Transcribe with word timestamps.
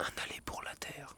Un 0.00 0.22
aller 0.24 0.40
pour 0.46 0.62
la 0.62 0.74
terre. 0.76 1.14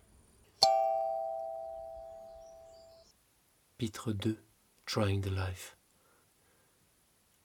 Pitre 3.78 4.12
2 4.12 4.42
Trying 4.86 5.20
the 5.20 5.30
Life. 5.30 5.76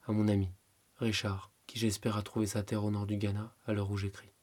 À 0.08 0.14
mon 0.14 0.30
ami, 0.30 0.50
Richard, 0.96 1.52
qui 1.68 1.78
j'espère 1.78 2.18
a 2.18 2.24
trouvé 2.24 2.48
sa 2.48 2.64
terre 2.64 2.84
au 2.84 2.90
nord 2.90 3.06
du 3.06 3.18
Ghana 3.18 3.54
à 3.68 3.74
l'heure 3.74 3.92
où 3.92 3.98
j'écris. 3.98 4.34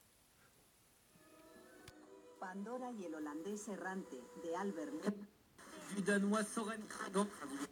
Pandora 2.39 2.93
y 2.93 3.07
el 3.07 3.15
holandés 3.17 3.69
errante 3.69 4.15
de 4.45 4.55
Albert 4.55 4.93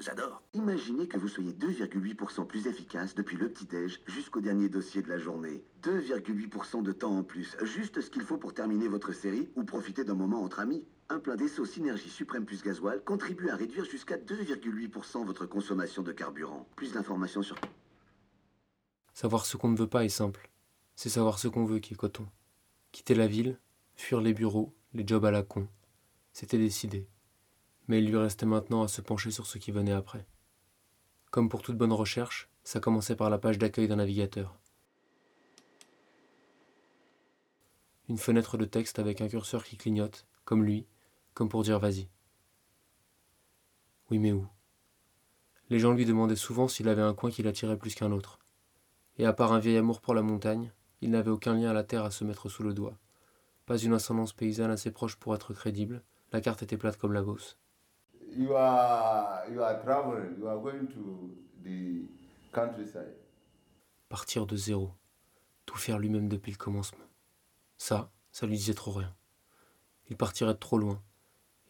J'adore. 0.01 0.43
Imaginez 0.55 1.09
que 1.09 1.19
vous 1.19 1.29
soyez 1.29 1.53
2,8% 1.53 2.47
plus 2.47 2.67
efficace 2.67 3.15
depuis 3.15 3.37
le 3.37 3.49
petit-déj 3.49 4.01
jusqu'au 4.07 4.41
dernier 4.41 4.69
dossier 4.69 5.03
de 5.03 5.09
la 5.09 5.19
journée. 5.19 5.65
2,8% 5.83 6.83
de 6.83 6.93
temps 6.93 7.17
en 7.17 7.23
plus, 7.23 7.57
juste 7.63 8.01
ce 8.01 8.11
qu'il 8.11 8.23
faut 8.23 8.39
pour 8.39 8.55
terminer 8.55 8.89
votre 8.89 9.13
série 9.13 9.51
ou 9.57 9.65
profiter 9.65 10.05
d'un 10.05 10.15
moment 10.15 10.43
entre 10.43 10.61
amis. 10.61 10.85
Un 11.09 11.19
plein 11.19 11.37
d'esso 11.37 11.65
Synergie 11.65 12.09
Suprême 12.09 12.45
plus 12.45 12.63
gasoil 12.63 13.03
contribue 13.05 13.51
à 13.51 13.57
réduire 13.57 13.85
jusqu'à 13.85 14.17
2,8% 14.17 15.25
votre 15.25 15.47
consommation 15.47 16.03
de 16.03 16.13
carburant. 16.13 16.67
Plus 16.77 16.93
d'informations 16.93 17.43
sur... 17.43 17.57
Savoir 19.15 19.45
ce 19.45 19.57
qu'on 19.57 19.69
ne 19.69 19.77
veut 19.77 19.89
pas 19.89 20.05
est 20.05 20.09
simple. 20.09 20.49
C'est 20.97 21.11
savoir 21.11 21.39
ce 21.39 21.49
qu'on 21.49 21.65
veut 21.65 21.81
qui 21.81 21.95
est 21.95 21.97
coton. 21.97 22.27
Quitter 22.93 23.15
la 23.15 23.27
ville, 23.27 23.59
fuir 23.95 24.21
les 24.21 24.33
bureaux, 24.33 24.75
les 24.95 25.07
jobs 25.07 25.25
à 25.25 25.31
la 25.31 25.43
con. 25.43 25.69
C'était 26.33 26.59
décidé 26.59 27.07
mais 27.89 27.99
il 27.99 28.09
lui 28.09 28.17
restait 28.17 28.47
maintenant 28.47 28.83
à 28.83 28.89
se 28.89 29.01
pencher 29.01 29.31
sur 29.31 29.47
ce 29.47 29.59
qui 29.59 29.73
venait 29.73 29.93
après. 29.93 30.27
Comme 31.31 31.49
pour 31.49 31.63
toute 31.63 31.77
bonne 31.77 31.93
recherche, 31.93 32.49
ça 32.65 32.81
commençait 32.81 33.17
par 33.17 33.31
la 33.31 33.39
page 33.39 33.59
d'accueil 33.59 33.89
d'un 33.89 33.97
navigateur. 33.97 34.59
Une 38.09 38.19
fenêtre 38.19 38.59
de 38.59 38.65
texte 38.65 38.99
avec 38.99 39.21
un 39.21 39.29
curseur 39.29 39.65
qui 39.65 39.77
clignote, 39.77 40.27
comme 40.45 40.65
lui, 40.65 40.87
comme 41.35 41.49
pour 41.49 41.63
dire 41.63 41.79
vas-y. 41.79 42.09
Oui, 44.11 44.19
mais 44.19 44.33
où? 44.33 44.47
Les 45.71 45.79
gens 45.79 45.93
lui 45.93 46.05
demandaient 46.05 46.37
souvent 46.37 46.69
s'il 46.69 46.89
avait 46.89 47.03
un 47.03 47.15
coin 47.15 47.31
qui 47.31 47.43
l'attirait 47.43 47.79
plus 47.79 47.95
qu'un 47.95 48.13
autre. 48.13 48.39
Et 49.17 49.25
à 49.25 49.33
part 49.33 49.53
un 49.53 49.59
vieil 49.59 49.79
amour 49.79 50.01
pour 50.01 50.15
la 50.15 50.23
montagne, 50.23 50.73
il 51.01 51.11
n'avait 51.11 51.31
aucun 51.31 51.55
lien 51.55 51.71
à 51.71 51.73
la 51.73 51.85
terre 51.85 52.05
à 52.05 52.11
se 52.11 52.25
mettre 52.25 52.49
sous 52.49 52.63
le 52.63 52.75
doigt. 52.75 52.99
Pas 53.65 53.79
une 53.79 53.95
ascendance 53.95 54.33
paysanne 54.33 54.71
assez 54.71 54.91
proche 54.91 55.17
pour 55.17 55.35
être 55.35 55.55
crédible, 55.55 56.03
la 56.33 56.41
carte 56.41 56.63
était 56.63 56.77
plate 56.77 56.99
comme 56.99 57.13
la 57.13 57.23
bosse 57.23 57.59
you 58.37 58.55
are 58.55 59.81
traveling, 59.83 60.39
you 60.39 60.49
are 60.49 60.59
going 60.59 60.87
to 60.87 61.31
the 61.63 62.07
countryside. 62.53 63.17
Partir 64.09 64.47
de 64.47 64.57
zéro, 64.57 64.93
tout 65.67 65.77
faire 65.77 65.99
lui-même 65.99 66.29
depuis 66.29 66.53
le 66.53 66.59
commencement. 66.59 67.05
Ça, 67.79 68.11
ça 68.31 68.47
lui 68.47 68.57
disait 68.57 68.75
trop 68.75 68.93
rien. 68.93 69.15
Il 70.09 70.17
partirait 70.17 70.55
trop 70.55 70.79
loin. 70.79 71.03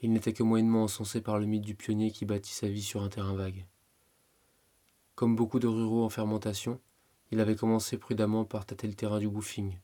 Il 0.00 0.12
n'était 0.12 0.33
que 0.33 0.42
moyennement 0.42 0.84
encensé 0.84 1.20
par 1.20 1.38
le 1.38 1.46
mythe 1.46 1.62
du 1.62 1.77
pionnier 1.77 2.10
qui 2.10 2.24
bâtit 2.24 2.52
sa 2.52 2.68
vie 2.68 2.83
sur 2.83 3.02
un 3.02 3.08
terrain 3.08 3.34
vague. 3.34 3.66
Comme 5.14 5.36
beaucoup 5.36 5.60
de 5.60 5.68
ruraux 5.68 6.05
en 6.05 6.08
fermentation, 6.08 6.80
il 7.30 7.40
avait 7.40 7.55
commencé 7.55 7.96
prudemment 7.98 8.44
par 8.44 8.66
tâter 8.66 8.88
le 8.88 8.94
terrain 8.94 9.18
du 9.20 9.28
bouffing, 9.28 9.78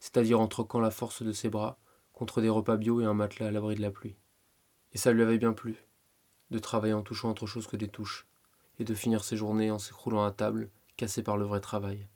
c'est-à-dire 0.00 0.40
en 0.40 0.48
troquant 0.48 0.80
la 0.80 0.90
force 0.90 1.22
de 1.22 1.32
ses 1.32 1.48
bras 1.48 1.78
contre 2.12 2.40
des 2.40 2.48
repas 2.48 2.76
bio 2.76 3.00
et 3.00 3.04
un 3.04 3.14
matelas 3.14 3.46
à 3.46 3.50
l'abri 3.52 3.76
de 3.76 3.82
la 3.82 3.90
pluie. 3.90 4.16
Et 4.92 4.98
ça 4.98 5.12
lui 5.12 5.22
avait 5.22 5.38
bien 5.38 5.52
plu 5.52 5.76
de 6.50 6.58
travailler 6.58 6.94
en 6.94 7.02
touchant 7.02 7.30
autre 7.30 7.46
chose 7.46 7.66
que 7.66 7.76
des 7.76 7.88
touches, 7.88 8.26
et 8.78 8.84
de 8.84 8.94
finir 8.94 9.24
ses 9.24 9.36
journées 9.36 9.70
en 9.70 9.78
s'écroulant 9.78 10.24
à 10.24 10.32
table, 10.32 10.70
cassé 10.96 11.22
par 11.22 11.36
le 11.36 11.44
vrai 11.44 11.60
travail. 11.60 12.08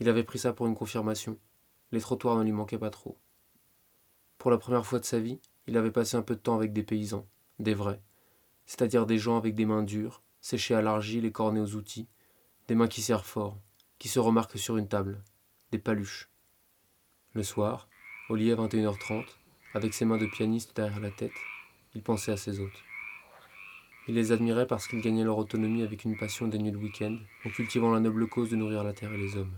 Il 0.00 0.08
avait 0.08 0.24
pris 0.24 0.38
ça 0.38 0.52
pour 0.52 0.66
une 0.66 0.74
confirmation. 0.74 1.38
Les 1.92 2.00
trottoirs 2.00 2.36
ne 2.36 2.44
lui 2.44 2.52
manquaient 2.52 2.78
pas 2.78 2.90
trop. 2.90 3.16
Pour 4.38 4.50
la 4.50 4.58
première 4.58 4.84
fois 4.84 4.98
de 4.98 5.04
sa 5.04 5.20
vie, 5.20 5.40
il 5.66 5.76
avait 5.76 5.92
passé 5.92 6.16
un 6.16 6.22
peu 6.22 6.34
de 6.34 6.40
temps 6.40 6.56
avec 6.56 6.72
des 6.72 6.82
paysans, 6.82 7.26
des 7.58 7.74
vrais, 7.74 8.02
c'est-à-dire 8.66 9.06
des 9.06 9.18
gens 9.18 9.36
avec 9.36 9.54
des 9.54 9.66
mains 9.66 9.82
dures, 9.82 10.22
séchées 10.40 10.74
à 10.74 10.82
l'argile 10.82 11.24
et 11.24 11.32
cornées 11.32 11.60
aux 11.60 11.74
outils, 11.74 12.08
des 12.68 12.74
mains 12.74 12.88
qui 12.88 13.02
serrent 13.02 13.26
fort, 13.26 13.58
qui 13.98 14.08
se 14.08 14.18
remarquent 14.18 14.58
sur 14.58 14.76
une 14.76 14.88
table, 14.88 15.22
des 15.70 15.78
paluches. 15.78 16.28
Le 17.32 17.42
soir, 17.42 17.88
au 18.28 18.36
lit 18.36 18.52
à 18.52 18.56
21h30, 18.56 19.24
avec 19.74 19.94
ses 19.94 20.04
mains 20.04 20.18
de 20.18 20.26
pianiste 20.26 20.74
derrière 20.76 21.00
la 21.00 21.10
tête, 21.10 21.32
il 21.94 22.02
pensait 22.02 22.32
à 22.32 22.36
ses 22.36 22.60
hôtes. 22.60 22.82
Il 24.06 24.16
les 24.16 24.32
admirait 24.32 24.66
parce 24.66 24.86
qu'ils 24.86 25.00
gagnaient 25.00 25.24
leur 25.24 25.38
autonomie 25.38 25.82
avec 25.82 26.04
une 26.04 26.16
passion 26.16 26.46
dénuée 26.46 26.72
de 26.72 26.76
week-end, 26.76 27.16
en 27.46 27.50
cultivant 27.50 27.90
la 27.90 28.00
noble 28.00 28.28
cause 28.28 28.50
de 28.50 28.56
nourrir 28.56 28.84
la 28.84 28.92
terre 28.92 29.12
et 29.12 29.16
les 29.16 29.36
hommes. 29.36 29.56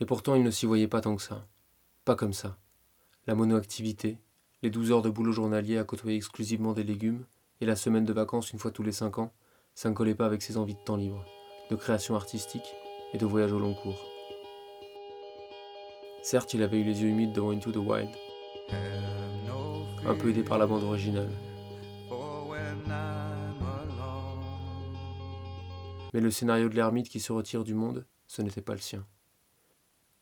Et 0.00 0.06
pourtant, 0.06 0.34
il 0.34 0.42
ne 0.42 0.50
s'y 0.50 0.64
voyait 0.64 0.88
pas 0.88 1.02
tant 1.02 1.16
que 1.16 1.22
ça. 1.22 1.46
Pas 2.06 2.16
comme 2.16 2.32
ça. 2.32 2.56
La 3.26 3.34
monoactivité, 3.34 4.18
les 4.62 4.70
douze 4.70 4.90
heures 4.90 5.02
de 5.02 5.10
boulot 5.10 5.32
journalier 5.32 5.76
à 5.76 5.84
côtoyer 5.84 6.16
exclusivement 6.16 6.72
des 6.72 6.84
légumes, 6.84 7.26
et 7.60 7.66
la 7.66 7.76
semaine 7.76 8.06
de 8.06 8.12
vacances 8.14 8.52
une 8.52 8.58
fois 8.58 8.70
tous 8.70 8.82
les 8.82 8.92
cinq 8.92 9.18
ans, 9.18 9.34
ça 9.74 9.90
ne 9.90 9.94
collait 9.94 10.14
pas 10.14 10.24
avec 10.24 10.40
ses 10.40 10.56
envies 10.56 10.74
de 10.74 10.84
temps 10.84 10.96
libre, 10.96 11.26
de 11.70 11.76
création 11.76 12.14
artistique 12.14 12.74
et 13.12 13.18
de 13.18 13.26
voyage 13.26 13.52
au 13.52 13.58
long 13.58 13.74
cours. 13.74 14.19
Certes, 16.22 16.54
il 16.54 16.62
avait 16.62 16.80
eu 16.80 16.84
les 16.84 17.02
yeux 17.02 17.08
humides 17.08 17.32
devant 17.32 17.50
Into 17.50 17.72
the 17.72 17.76
Wild, 17.76 18.10
un 20.06 20.14
peu 20.14 20.30
aidé 20.30 20.42
par 20.42 20.58
la 20.58 20.66
bande 20.66 20.84
originale. 20.84 21.30
Mais 26.12 26.20
le 26.20 26.30
scénario 26.30 26.68
de 26.68 26.74
l'ermite 26.74 27.08
qui 27.08 27.20
se 27.20 27.32
retire 27.32 27.64
du 27.64 27.74
monde, 27.74 28.06
ce 28.26 28.42
n'était 28.42 28.60
pas 28.60 28.74
le 28.74 28.80
sien. 28.80 29.06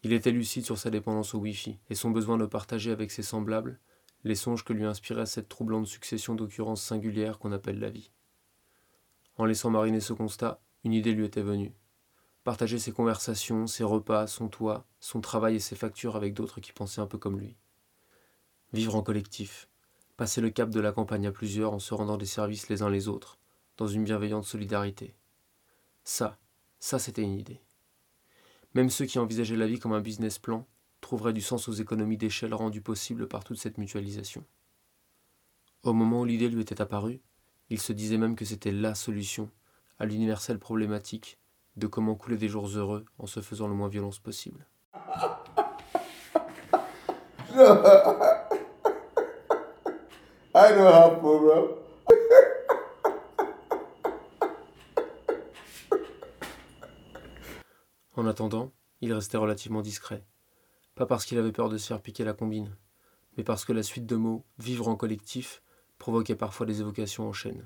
Il 0.04 0.12
était 0.12 0.30
lucide 0.30 0.64
sur 0.64 0.78
sa 0.78 0.90
dépendance 0.90 1.34
au 1.34 1.38
Wi-Fi 1.38 1.78
et 1.90 1.94
son 1.94 2.10
besoin 2.10 2.38
de 2.38 2.46
partager 2.46 2.92
avec 2.92 3.10
ses 3.10 3.22
semblables 3.22 3.80
les 4.24 4.36
songes 4.36 4.64
que 4.64 4.72
lui 4.72 4.84
inspirait 4.84 5.26
cette 5.26 5.48
troublante 5.48 5.86
succession 5.86 6.34
d'occurrences 6.34 6.82
singulières 6.82 7.38
qu'on 7.38 7.52
appelle 7.52 7.80
la 7.80 7.90
vie. 7.90 8.12
En 9.36 9.44
laissant 9.44 9.70
mariner 9.70 10.00
ce 10.00 10.12
constat, 10.12 10.60
une 10.84 10.92
idée 10.92 11.12
lui 11.12 11.24
était 11.24 11.42
venue 11.42 11.72
partager 12.48 12.78
ses 12.78 12.92
conversations, 12.92 13.66
ses 13.66 13.84
repas, 13.84 14.26
son 14.26 14.48
toit, 14.48 14.86
son 15.00 15.20
travail 15.20 15.56
et 15.56 15.60
ses 15.60 15.76
factures 15.76 16.16
avec 16.16 16.32
d'autres 16.32 16.62
qui 16.62 16.72
pensaient 16.72 17.02
un 17.02 17.06
peu 17.06 17.18
comme 17.18 17.38
lui. 17.38 17.58
Vivre 18.72 18.96
en 18.96 19.02
collectif, 19.02 19.68
passer 20.16 20.40
le 20.40 20.48
cap 20.48 20.70
de 20.70 20.80
la 20.80 20.92
campagne 20.92 21.26
à 21.26 21.30
plusieurs 21.30 21.74
en 21.74 21.78
se 21.78 21.92
rendant 21.92 22.16
des 22.16 22.24
services 22.24 22.70
les 22.70 22.80
uns 22.80 22.88
les 22.88 23.06
autres, 23.06 23.38
dans 23.76 23.86
une 23.86 24.02
bienveillante 24.02 24.46
solidarité. 24.46 25.14
Ça, 26.04 26.38
ça 26.78 26.98
c'était 26.98 27.20
une 27.20 27.38
idée. 27.38 27.60
Même 28.72 28.88
ceux 28.88 29.04
qui 29.04 29.18
envisageaient 29.18 29.54
la 29.54 29.66
vie 29.66 29.78
comme 29.78 29.92
un 29.92 30.00
business 30.00 30.38
plan 30.38 30.66
trouveraient 31.02 31.34
du 31.34 31.42
sens 31.42 31.68
aux 31.68 31.74
économies 31.74 32.16
d'échelle 32.16 32.54
rendues 32.54 32.80
possibles 32.80 33.28
par 33.28 33.44
toute 33.44 33.58
cette 33.58 33.76
mutualisation. 33.76 34.42
Au 35.82 35.92
moment 35.92 36.22
où 36.22 36.24
l'idée 36.24 36.48
lui 36.48 36.62
était 36.62 36.80
apparue, 36.80 37.20
il 37.68 37.78
se 37.78 37.92
disait 37.92 38.16
même 38.16 38.36
que 38.36 38.46
c'était 38.46 38.72
la 38.72 38.94
solution 38.94 39.50
à 39.98 40.06
l'universelle 40.06 40.58
problématique 40.58 41.38
de 41.78 41.86
comment 41.86 42.14
couler 42.14 42.36
des 42.36 42.48
jours 42.48 42.66
heureux 42.68 43.04
en 43.18 43.26
se 43.26 43.40
faisant 43.40 43.68
le 43.68 43.74
moins 43.74 43.88
violence 43.88 44.18
possible. 44.18 44.66
I 50.54 50.72
don't 50.72 50.86
have 50.86 51.18
problem. 51.18 51.76
En 58.16 58.26
attendant, 58.26 58.72
il 59.00 59.12
restait 59.12 59.36
relativement 59.36 59.82
discret. 59.82 60.24
Pas 60.96 61.06
parce 61.06 61.24
qu'il 61.24 61.38
avait 61.38 61.52
peur 61.52 61.68
de 61.68 61.78
se 61.78 61.86
faire 61.86 62.02
piquer 62.02 62.24
la 62.24 62.32
combine, 62.32 62.76
mais 63.36 63.44
parce 63.44 63.64
que 63.64 63.72
la 63.72 63.84
suite 63.84 64.06
de 64.06 64.16
mots 64.16 64.44
vivre 64.58 64.88
en 64.88 64.96
collectif 64.96 65.62
provoquait 65.98 66.34
parfois 66.34 66.66
des 66.66 66.80
évocations 66.80 67.28
en 67.28 67.32
chaîne. 67.32 67.64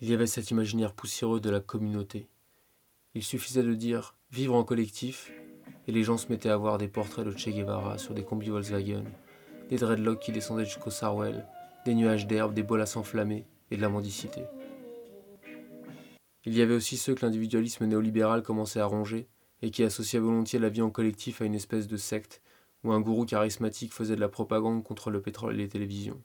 Il 0.00 0.08
y 0.08 0.14
avait 0.14 0.28
cet 0.28 0.52
imaginaire 0.52 0.92
poussiéreux 0.92 1.40
de 1.40 1.50
la 1.50 1.58
communauté, 1.58 2.30
il 3.14 3.22
suffisait 3.22 3.62
de 3.62 3.74
dire 3.74 4.16
vivre 4.30 4.54
en 4.54 4.64
collectif 4.64 5.32
et 5.86 5.92
les 5.92 6.04
gens 6.04 6.18
se 6.18 6.28
mettaient 6.28 6.50
à 6.50 6.56
voir 6.56 6.78
des 6.78 6.88
portraits 6.88 7.24
de 7.24 7.36
Che 7.36 7.48
Guevara 7.48 7.98
sur 7.98 8.14
des 8.14 8.24
combis 8.24 8.50
Volkswagen, 8.50 9.04
des 9.70 9.76
dreadlocks 9.76 10.20
qui 10.20 10.32
descendaient 10.32 10.64
jusqu'au 10.64 10.90
Sarwell, 10.90 11.46
des 11.84 11.94
nuages 11.94 12.26
d'herbe, 12.26 12.54
des 12.54 12.62
bolas 12.62 12.96
enflammées 12.96 13.46
et 13.70 13.76
de 13.76 13.82
la 13.82 13.88
mendicité. 13.88 14.42
Il 16.44 16.56
y 16.56 16.62
avait 16.62 16.74
aussi 16.74 16.96
ceux 16.96 17.14
que 17.14 17.24
l'individualisme 17.24 17.86
néolibéral 17.86 18.42
commençait 18.42 18.80
à 18.80 18.86
ronger 18.86 19.28
et 19.62 19.70
qui 19.70 19.82
associaient 19.82 20.18
volontiers 20.18 20.58
la 20.58 20.68
vie 20.68 20.82
en 20.82 20.90
collectif 20.90 21.42
à 21.42 21.44
une 21.44 21.54
espèce 21.54 21.88
de 21.88 21.96
secte 21.96 22.42
où 22.84 22.92
un 22.92 23.00
gourou 23.00 23.24
charismatique 23.24 23.92
faisait 23.92 24.16
de 24.16 24.20
la 24.20 24.28
propagande 24.28 24.84
contre 24.84 25.10
le 25.10 25.20
pétrole 25.20 25.54
et 25.54 25.58
les 25.58 25.68
télévisions. 25.68 26.22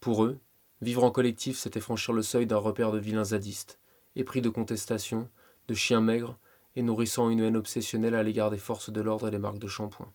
Pour 0.00 0.24
eux, 0.24 0.38
vivre 0.80 1.04
en 1.04 1.10
collectif, 1.10 1.58
c'était 1.58 1.80
franchir 1.80 2.14
le 2.14 2.22
seuil 2.22 2.46
d'un 2.46 2.56
repère 2.56 2.92
de 2.92 2.98
vilains 2.98 3.24
zadistes, 3.24 3.78
épris 4.16 4.40
de 4.40 4.48
contestation, 4.48 5.28
de 5.69 5.73
chien 5.73 6.01
maigre 6.01 6.37
et 6.75 6.81
nourrissant 6.81 7.29
une 7.29 7.41
haine 7.41 7.57
obsessionnelle 7.57 8.15
à 8.15 8.23
l'égard 8.23 8.51
des 8.51 8.57
forces 8.57 8.89
de 8.89 9.01
l'ordre 9.01 9.27
et 9.27 9.31
des 9.31 9.39
marques 9.39 9.59
de 9.59 9.67
shampoing. 9.67 10.13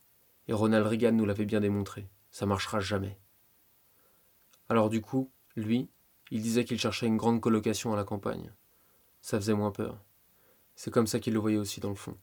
Et 0.46 0.52
Ronald 0.52 0.86
Reagan 0.86 1.12
nous 1.12 1.24
l'avait 1.24 1.46
bien 1.46 1.60
démontré. 1.60 2.06
Ça 2.30 2.44
marchera 2.44 2.80
jamais. 2.80 3.16
Alors 4.71 4.89
du 4.89 5.01
coup, 5.01 5.29
lui, 5.57 5.89
il 6.29 6.41
disait 6.41 6.63
qu'il 6.63 6.79
cherchait 6.79 7.05
une 7.05 7.17
grande 7.17 7.41
colocation 7.41 7.91
à 7.91 7.97
la 7.97 8.05
campagne. 8.05 8.53
Ça 9.21 9.37
faisait 9.37 9.53
moins 9.53 9.71
peur. 9.71 10.01
C'est 10.75 10.91
comme 10.91 11.07
ça 11.07 11.19
qu'il 11.19 11.33
le 11.33 11.39
voyait 11.39 11.57
aussi 11.57 11.81
dans 11.81 11.89
le 11.89 11.95
fond, 11.95 12.17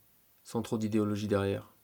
sans 0.44 0.62
trop 0.62 0.78
d'idéologie 0.78 1.28
derrière. 1.28 1.74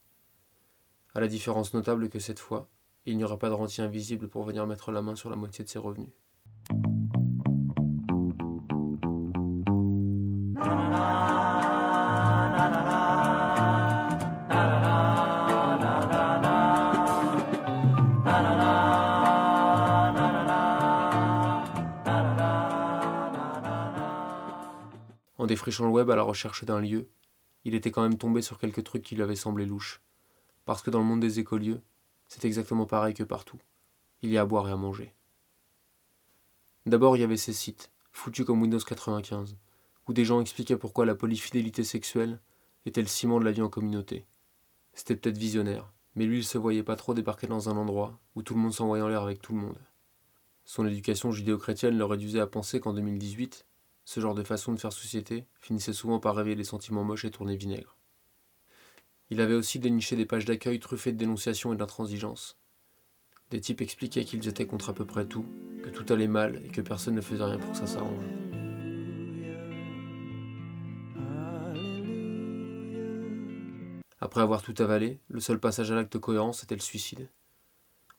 À 1.13 1.21
la 1.21 1.29
différence 1.29 1.75
notable 1.75 2.09
que 2.09 2.19
cette 2.19 2.39
fois, 2.39 2.71
il 3.05 3.19
n'y 3.19 3.25
aura 3.25 3.39
pas 3.39 3.51
de 3.51 3.55
rentier 3.55 3.85
invisible 3.85 4.27
pour 4.27 4.43
venir 4.45 4.67
mettre 4.67 4.91
la 4.91 5.03
main 5.03 5.17
sur 5.17 5.29
la 5.29 5.37
moitié 5.37 5.67
de 5.67 5.69
ses 5.69 5.79
revenus. 5.79 6.09
En 25.45 25.47
défrichant 25.47 25.85
le 25.85 25.91
web 25.91 26.09
à 26.09 26.17
la 26.17 26.23
recherche 26.23 26.65
d'un 26.65 26.81
lieu, 26.81 27.07
il 27.67 27.75
était 27.75 27.91
quand 27.91 28.01
même 28.01 28.17
tombé 28.17 28.41
sur 28.41 28.59
quelques 28.59 28.83
trucs 28.83 29.03
qui 29.03 29.15
lui 29.15 29.23
avaient 29.23 29.37
semblé 29.37 29.67
louches. 29.67 30.01
Parce 30.65 30.81
que 30.81 30.89
dans 30.89 31.01
le 31.01 31.05
monde 31.05 31.21
des 31.21 31.39
écolieux, 31.39 31.83
c'est 32.29 32.47
exactement 32.47 32.87
pareil 32.87 33.13
que 33.13 33.25
partout. 33.25 33.59
Il 34.23 34.31
y 34.31 34.39
a 34.39 34.41
à 34.41 34.47
boire 34.47 34.67
et 34.71 34.73
à 34.73 34.77
manger. 34.77 35.13
D'abord, 36.87 37.15
il 37.15 37.21
y 37.21 37.25
avait 37.25 37.37
ces 37.37 37.53
sites, 37.53 37.91
foutus 38.11 38.47
comme 38.47 38.63
Windows 38.63 38.79
95, 38.79 39.59
où 40.09 40.15
des 40.15 40.25
gens 40.25 40.41
expliquaient 40.41 40.79
pourquoi 40.79 41.05
la 41.05 41.15
polyfidélité 41.15 41.85
sexuelle 41.85 42.41
était 42.87 43.03
le 43.03 43.07
ciment 43.07 43.39
de 43.39 43.45
la 43.45 43.53
vie 43.53 43.61
en 43.61 43.69
communauté. 43.69 44.25
C'était 44.95 45.15
peut-être 45.15 45.37
visionnaire, 45.37 45.93
mais 46.15 46.25
lui, 46.25 46.39
il 46.39 46.45
se 46.45 46.57
voyait 46.57 46.83
pas 46.83 46.97
trop 46.97 47.13
débarquer 47.13 47.49
dans 47.49 47.69
un 47.69 47.77
endroit 47.77 48.19
où 48.35 48.43
tout 48.43 48.55
le 48.55 48.61
monde 48.61 48.73
s'envoyait 48.73 49.05
en 49.05 49.09
l'air 49.09 49.21
avec 49.21 49.43
tout 49.43 49.53
le 49.53 49.61
monde. 49.61 49.79
Son 50.65 50.87
éducation 50.87 51.33
judéo-chrétienne 51.33 51.99
le 51.99 52.07
réduisait 52.07 52.41
à 52.41 52.47
penser 52.47 52.81
qu'en 52.81 52.95
2018, 52.95 53.67
ce 54.05 54.21
genre 54.21 54.35
de 54.35 54.43
façon 54.43 54.73
de 54.73 54.81
faire 54.81 54.93
société 54.93 55.47
finissait 55.61 55.93
souvent 55.93 56.21
par 56.21 56.37
réveiller 56.37 56.57
des 56.57 56.65
sentiments 56.65 57.05
moches 57.05 57.25
et 57.25 57.31
tourner 57.31 57.57
vinaigre. 57.57 57.97
Il 59.31 59.41
avait 59.41 59.55
aussi 59.55 59.79
déniché 59.79 60.17
des 60.17 60.27
pages 60.27 60.45
d'accueil 60.45 60.79
truffées 60.79 61.13
de 61.13 61.19
dénonciations 61.19 61.73
et 61.73 61.77
d'intransigeance. 61.77 62.59
Des 63.51 63.61
types 63.61 63.81
expliquaient 63.81 64.25
qu'ils 64.25 64.47
étaient 64.49 64.67
contre 64.67 64.91
à 64.91 64.95
peu 64.95 65.05
près 65.05 65.27
tout, 65.27 65.47
que 65.83 65.91
tout 65.91 66.11
allait 66.13 66.29
mal 66.29 66.63
et 66.65 66.69
que 66.69 66.81
personne 66.81 67.15
ne 67.15 67.21
faisait 67.21 67.45
rien 67.45 67.59
pour 67.59 67.73
que 67.73 67.79
ça 67.79 67.87
s'arrange. 67.87 68.25
Après 74.21 74.41
avoir 74.41 74.63
tout 74.63 74.75
avalé, 74.79 75.21
le 75.29 75.41
seul 75.41 75.61
passage 75.61 75.91
à 75.91 75.95
l'acte 75.95 76.19
cohérent, 76.19 76.53
c'était 76.53 76.75
le 76.75 76.81
suicide. 76.81 77.29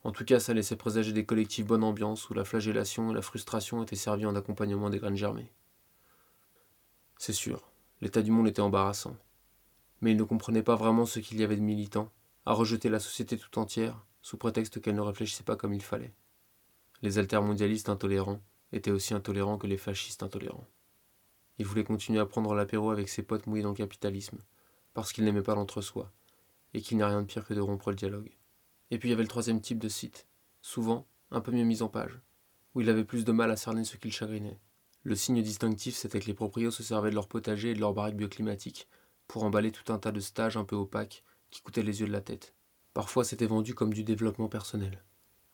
En 0.03 0.11
tout 0.11 0.23
cas, 0.23 0.39
ça 0.39 0.53
laissait 0.53 0.75
présager 0.75 1.11
des 1.11 1.25
collectifs 1.25 1.65
bonne 1.65 1.83
ambiance 1.83 2.29
où 2.29 2.35
la 2.35 2.45
flagellation 2.45 3.09
et 3.09 3.15
la 3.15 3.23
frustration 3.23 3.81
étaient 3.81 3.95
servies 3.95 4.27
en 4.27 4.35
accompagnement 4.35 4.91
des 4.91 4.99
graines 4.99 5.15
germées. 5.15 5.51
C'est 7.17 7.33
sûr, 7.33 7.71
l'état 8.01 8.21
du 8.21 8.31
monde 8.31 8.47
était 8.47 8.61
embarrassant. 8.61 9.15
Mais 10.01 10.11
il 10.11 10.17
ne 10.17 10.23
comprenait 10.23 10.63
pas 10.63 10.75
vraiment 10.75 11.05
ce 11.05 11.19
qu'il 11.19 11.39
y 11.39 11.43
avait 11.43 11.55
de 11.55 11.61
militant, 11.61 12.11
à 12.45 12.53
rejeter 12.53 12.89
la 12.89 12.99
société 12.99 13.37
tout 13.37 13.57
entière, 13.57 14.05
sous 14.21 14.37
prétexte 14.37 14.81
qu'elle 14.81 14.95
ne 14.95 15.01
réfléchissait 15.01 15.43
pas 15.43 15.55
comme 15.55 15.73
il 15.73 15.81
fallait. 15.81 16.13
Les 17.01 17.17
altermondialistes 17.17 17.89
intolérants 17.89 18.41
étaient 18.71 18.91
aussi 18.91 19.13
intolérants 19.13 19.57
que 19.57 19.67
les 19.67 19.77
fascistes 19.77 20.23
intolérants. 20.23 20.67
Il 21.57 21.65
voulait 21.65 21.83
continuer 21.83 22.19
à 22.19 22.25
prendre 22.25 22.53
l'apéro 22.53 22.91
avec 22.91 23.07
ses 23.07 23.23
potes 23.23 23.47
mouillés 23.47 23.63
dans 23.63 23.69
le 23.69 23.75
capitalisme, 23.75 24.39
parce 24.93 25.13
qu'il 25.13 25.23
n'aimait 25.23 25.41
pas 25.41 25.55
l'entre-soi, 25.55 26.11
et 26.73 26.81
qu'il 26.81 26.97
n'y 26.97 27.03
a 27.03 27.07
rien 27.07 27.21
de 27.21 27.27
pire 27.27 27.45
que 27.45 27.53
de 27.53 27.61
rompre 27.61 27.89
le 27.89 27.95
dialogue. 27.95 28.31
Et 28.91 28.99
puis 28.99 29.09
il 29.09 29.11
y 29.11 29.13
avait 29.13 29.23
le 29.23 29.29
troisième 29.29 29.61
type 29.61 29.79
de 29.79 29.89
site, 29.89 30.27
souvent 30.61 31.07
un 31.31 31.41
peu 31.41 31.51
mieux 31.51 31.63
mis 31.63 31.81
en 31.81 31.87
page, 31.87 32.19
où 32.73 32.81
il 32.81 32.89
avait 32.89 33.05
plus 33.05 33.25
de 33.25 33.31
mal 33.31 33.51
à 33.51 33.57
cerner 33.57 33.83
ce 33.83 33.97
qu'il 33.97 34.11
chagrinait. 34.11 34.59
Le 35.05 35.15
signe 35.15 35.43
distinctif, 35.43 35.95
c'était 35.95 36.19
que 36.19 36.25
les 36.25 36.33
proprios 36.33 36.71
se 36.71 36.81
servaient 36.81 37.11
de 37.11 37.15
leur 37.15 37.27
potager 37.27 37.69
et 37.69 37.73
de 37.75 37.79
leur 37.79 37.93
baraque 37.93 38.15
bioclimatique 38.15 38.87
pour 39.27 39.43
emballer 39.43 39.71
tout 39.71 39.93
un 39.93 39.99
tas 39.99 40.11
de 40.11 40.19
stages 40.19 40.57
un 40.57 40.63
peu 40.63 40.75
opaques 40.75 41.23
qui 41.51 41.61
coûtaient 41.61 41.83
les 41.83 42.01
yeux 42.01 42.07
de 42.07 42.11
la 42.11 42.21
tête. 42.21 42.55
Parfois, 42.95 43.23
c'était 43.23 43.45
vendu 43.45 43.75
comme 43.75 43.93
du 43.93 44.03
développement 44.03 44.47
personnel, 44.47 45.03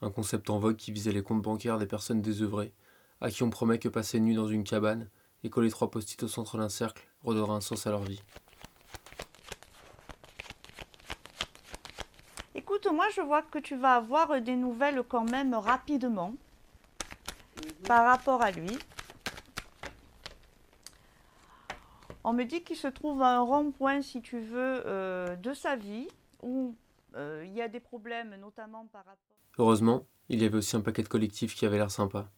un 0.02 0.10
concept 0.10 0.50
en 0.50 0.58
vogue 0.58 0.78
qui 0.78 0.94
visait 0.94 1.12
les 1.12 1.22
comptes 1.22 1.42
bancaires 1.42 1.80
des 1.80 1.86
personnes 1.86 2.22
désœuvrées, 2.22 2.72
à 3.20 3.30
qui 3.30 3.44
on 3.44 3.50
promet 3.50 3.78
que 3.78 3.90
passer 3.90 4.22
nu 4.22 4.36
dans 4.36 4.48
une 4.48 4.64
cabane 4.64 5.10
et 5.44 5.50
coller 5.50 5.70
trois 5.70 5.92
post-it 5.92 6.24
au 6.24 6.30
centre 6.30 6.58
d'un 6.58 6.70
cercle 6.70 7.06
redonnera 7.22 7.56
un 7.56 7.62
sens 7.62 7.86
à 7.86 7.92
leur 7.92 8.04
vie. 8.04 8.24
Écoute, 12.56 12.88
moi 12.94 13.08
je 13.14 13.20
vois 13.20 13.42
que 13.42 13.60
tu 13.60 13.76
vas 13.76 13.96
avoir 13.96 14.40
des 14.40 14.56
nouvelles 14.56 15.04
quand 15.10 15.30
même 15.30 15.54
rapidement 15.56 16.36
par 17.86 18.06
rapport 18.06 18.42
à 18.42 18.52
lui. 18.52 18.78
On 22.24 22.34
me 22.34 22.44
dit 22.44 22.64
qu'il 22.64 22.76
se 22.76 22.88
trouve 22.88 23.22
à 23.22 23.38
un 23.38 23.42
rond-point, 23.42 24.02
si 24.02 24.22
tu 24.22 24.40
veux, 24.40 24.84
euh, 24.86 25.36
de 25.36 25.54
sa 25.54 25.76
vie, 25.76 26.08
où 26.44 26.76
euh, 27.16 27.44
il 27.46 27.54
y 27.54 27.62
a 27.62 27.68
des 27.68 27.80
problèmes, 27.80 28.36
notamment 28.40 28.86
par 28.88 29.06
rapport... 29.06 29.36
Heureusement, 29.58 30.06
il 30.30 30.42
y 30.42 30.46
avait 30.46 30.58
aussi 30.58 30.76
un 30.76 30.82
paquet 30.82 31.04
de 31.04 31.08
collectifs 31.08 31.56
qui 31.56 31.66
avait 31.66 31.78
l'air 31.78 31.90
sympa, 31.90 32.30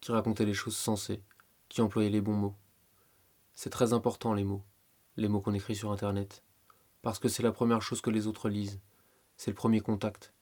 qui 0.00 0.10
racontaient 0.10 0.44
les 0.44 0.54
choses 0.54 0.76
sensées, 0.76 1.22
qui 1.68 1.80
employaient 1.80 2.10
les 2.10 2.20
bons 2.20 2.34
mots. 2.34 2.56
C'est 3.54 3.70
très 3.70 3.92
important 3.92 4.34
les 4.34 4.44
mots, 4.44 4.64
les 5.16 5.28
mots 5.28 5.40
qu'on 5.40 5.54
écrit 5.54 5.76
sur 5.76 5.92
Internet, 5.92 6.42
parce 7.02 7.18
que 7.18 7.28
c'est 7.28 7.42
la 7.42 7.52
première 7.52 7.82
chose 7.82 8.00
que 8.00 8.10
les 8.10 8.26
autres 8.26 8.48
lisent, 8.48 8.80
c'est 9.36 9.50
le 9.50 9.56
premier 9.56 9.80
contact. 9.80 10.34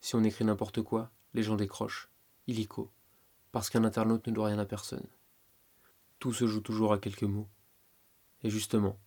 Si 0.00 0.16
on 0.16 0.24
écrit 0.24 0.44
n'importe 0.44 0.82
quoi, 0.82 1.10
les 1.32 1.42
gens 1.42 1.56
décrochent, 1.56 2.10
illico, 2.48 2.90
parce 3.52 3.70
qu'un 3.70 3.84
internaute 3.84 4.26
ne 4.26 4.32
doit 4.32 4.48
rien 4.48 4.58
à 4.58 4.66
personne. 4.66 5.06
Tout 6.18 6.32
se 6.32 6.46
joue 6.46 6.60
toujours 6.60 6.92
à 6.92 6.98
quelques 6.98 7.22
mots. 7.22 7.48
Et 8.42 8.50
justement, 8.50 8.98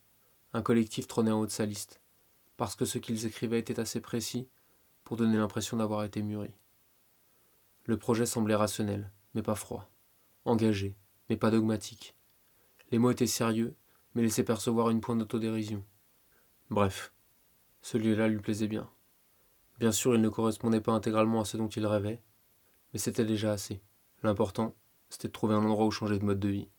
un 0.53 0.61
collectif 0.61 1.07
trônait 1.07 1.31
en 1.31 1.41
haut 1.41 1.45
de 1.45 1.51
sa 1.51 1.65
liste, 1.65 2.01
parce 2.57 2.75
que 2.75 2.85
ce 2.85 2.97
qu'ils 2.97 3.25
écrivaient 3.25 3.59
était 3.59 3.79
assez 3.79 4.01
précis 4.01 4.47
pour 5.03 5.17
donner 5.17 5.37
l'impression 5.37 5.77
d'avoir 5.77 6.03
été 6.03 6.21
mûri. 6.21 6.51
Le 7.85 7.97
projet 7.97 8.25
semblait 8.25 8.55
rationnel, 8.55 9.11
mais 9.33 9.41
pas 9.41 9.55
froid, 9.55 9.89
engagé, 10.45 10.95
mais 11.29 11.37
pas 11.37 11.51
dogmatique. 11.51 12.15
Les 12.91 12.99
mots 12.99 13.11
étaient 13.11 13.27
sérieux, 13.27 13.75
mais 14.13 14.21
laissaient 14.21 14.43
percevoir 14.43 14.89
une 14.89 15.01
pointe 15.01 15.19
d'autodérision. 15.19 15.83
Bref, 16.69 17.11
celui-là 17.81 18.27
lui 18.27 18.39
plaisait 18.39 18.67
bien. 18.67 18.89
Bien 19.79 19.91
sûr, 19.91 20.15
il 20.15 20.21
ne 20.21 20.29
correspondait 20.29 20.81
pas 20.81 20.93
intégralement 20.93 21.41
à 21.41 21.45
ce 21.45 21.57
dont 21.57 21.67
il 21.67 21.85
rêvait, 21.85 22.21
mais 22.93 22.99
c'était 22.99 23.25
déjà 23.25 23.51
assez. 23.51 23.81
L'important, 24.21 24.75
c'était 25.09 25.27
de 25.27 25.33
trouver 25.33 25.55
un 25.55 25.65
endroit 25.65 25.85
où 25.85 25.91
changer 25.91 26.19
de 26.19 26.23
mode 26.23 26.39
de 26.39 26.49
vie. 26.49 26.69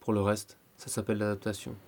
Pour 0.00 0.12
le 0.12 0.20
reste, 0.20 0.58
ça 0.76 0.88
s'appelle 0.88 1.18
l'adaptation.« 1.18 1.76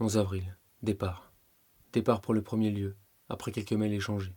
11 0.00 0.18
avril. 0.18 0.56
Départ. 0.82 1.32
Départ 1.92 2.20
pour 2.20 2.34
le 2.34 2.42
premier 2.42 2.72
lieu, 2.72 2.96
après 3.28 3.52
quelques 3.52 3.72
mails 3.72 3.92
échangés. 3.92 4.34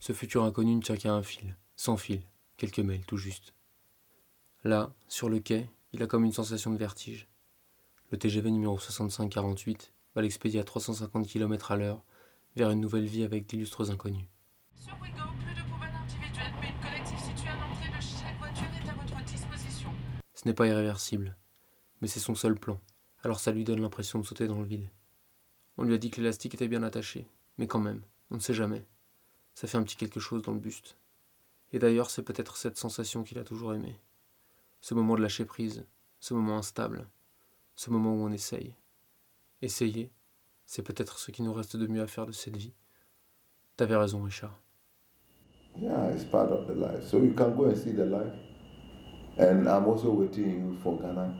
Ce 0.00 0.12
futur 0.12 0.42
inconnu 0.42 0.74
ne 0.74 0.82
tient 0.82 0.96
qu'à 0.96 1.12
un 1.12 1.22
fil, 1.22 1.56
sans 1.78 1.96
fil, 1.96 2.20
quelques 2.56 2.80
mails 2.80 3.06
tout 3.06 3.16
juste. 3.16 3.54
Là, 4.64 4.92
sur 5.06 5.28
le 5.28 5.38
quai, 5.38 5.70
il 5.92 6.02
a 6.02 6.08
comme 6.08 6.24
une 6.24 6.32
sensation 6.32 6.72
de 6.72 6.76
vertige. 6.76 7.28
Le 8.10 8.18
TGV 8.18 8.50
numéro 8.50 8.80
6548 8.80 9.92
va 10.16 10.22
l'expédier 10.22 10.58
à 10.58 10.64
350 10.64 11.28
km 11.28 11.70
à 11.70 11.76
l'heure 11.76 12.02
vers 12.56 12.70
une 12.70 12.80
nouvelle 12.80 13.06
vie 13.06 13.22
avec 13.22 13.46
d'illustres 13.46 13.92
inconnus. 13.92 14.26
Sur 14.74 15.00
Wigo, 15.00 15.22
plus 15.38 15.54
de 15.54 15.70
combats 15.70 15.86
individuels, 16.02 16.52
mais 16.60 16.70
une 16.70 16.80
collective 16.80 17.18
située 17.20 17.48
à 17.48 17.54
l'entrée 17.54 17.96
de 17.96 18.02
chaque 18.02 18.38
voiture 18.38 18.66
est 18.84 18.90
à 18.90 18.94
votre 18.94 19.24
disposition. 19.24 19.90
Ce 20.34 20.48
n'est 20.48 20.54
pas 20.54 20.66
irréversible, 20.66 21.36
mais 22.00 22.08
c'est 22.08 22.18
son 22.18 22.34
seul 22.34 22.56
plan, 22.56 22.80
alors 23.22 23.38
ça 23.38 23.52
lui 23.52 23.62
donne 23.62 23.80
l'impression 23.80 24.18
de 24.18 24.26
sauter 24.26 24.48
dans 24.48 24.58
le 24.58 24.66
vide. 24.66 24.90
On 25.76 25.84
lui 25.84 25.94
a 25.94 25.98
dit 25.98 26.10
que 26.10 26.16
l'élastique 26.16 26.54
était 26.54 26.66
bien 26.66 26.82
attaché, 26.82 27.28
mais 27.56 27.68
quand 27.68 27.78
même, 27.78 28.02
on 28.32 28.34
ne 28.34 28.40
sait 28.40 28.52
jamais. 28.52 28.84
Ça 29.54 29.68
fait 29.68 29.78
un 29.78 29.84
petit 29.84 29.96
quelque 29.96 30.18
chose 30.18 30.42
dans 30.42 30.52
le 30.52 30.58
buste. 30.58 30.96
Et 31.72 31.78
d'ailleurs, 31.78 32.10
c'est 32.10 32.22
peut-être 32.22 32.56
cette 32.56 32.76
sensation 32.76 33.22
qu'il 33.22 33.38
a 33.38 33.44
toujours 33.44 33.74
aimée. 33.74 34.00
Ce 34.80 34.94
moment 34.94 35.16
de 35.16 35.22
lâcher 35.22 35.44
prise, 35.44 35.84
ce 36.20 36.34
moment 36.34 36.56
instable, 36.56 37.06
ce 37.74 37.90
moment 37.90 38.14
où 38.14 38.24
on 38.24 38.32
essaye. 38.32 38.74
Essayer, 39.60 40.10
c'est 40.66 40.82
peut-être 40.82 41.18
ce 41.18 41.30
qui 41.30 41.42
nous 41.42 41.52
reste 41.52 41.76
de 41.76 41.86
mieux 41.86 42.02
à 42.02 42.06
faire 42.06 42.26
de 42.26 42.32
cette 42.32 42.56
vie. 42.56 42.74
T'avais 43.76 43.96
raison, 43.96 44.22
Richard. 44.22 44.58
Yeah, 45.76 46.10
it's 46.12 46.24
part 46.24 46.50
of 46.50 46.66
the 46.66 46.74
life. 46.74 47.04
So 47.04 47.18
you 47.18 47.34
can 47.34 47.54
go 47.54 47.66
and 47.66 47.76
see 47.76 47.92
the 47.92 48.04
life. 48.04 48.32
And 49.38 49.68
I'm 49.68 49.86
also 49.86 50.10
waiting 50.10 50.76
for 50.82 50.98
Ghana, 50.98 51.32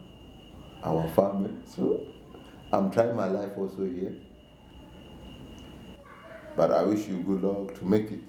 our 0.84 1.08
family. 1.08 1.50
So 1.64 2.00
I'm 2.72 2.90
trying 2.90 3.16
my 3.16 3.28
life 3.28 3.52
also 3.56 3.84
here. 3.84 4.14
But 6.56 6.70
I 6.70 6.84
wish 6.84 7.08
you 7.08 7.18
good 7.22 7.42
luck 7.42 7.74
to 7.78 7.84
make 7.84 8.12
it. 8.12 8.22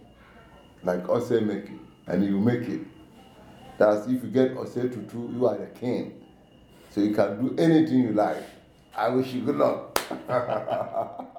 Like 0.83 1.07
Ose 1.09 1.41
make 1.41 1.65
it. 1.65 1.88
And 2.09 2.25
you 2.25 2.39
make 2.39 2.67
it. 2.67 2.81
That's 3.77 4.07
if 4.07 4.23
you 4.23 4.29
get 4.29 4.57
Ose 4.57 4.73
Tutu, 4.73 5.31
you 5.31 5.45
are 5.47 5.57
the 5.57 5.67
king. 5.67 6.21
So 6.89 7.01
you 7.01 7.13
can 7.13 7.39
do 7.39 7.55
anything 7.61 7.99
you 7.99 8.13
like. 8.13 8.43
I 8.95 9.09
wish 9.09 9.31
you 9.33 9.41
good 9.41 9.55
luck. 9.55 9.99